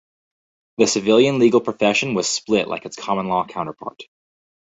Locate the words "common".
2.95-3.27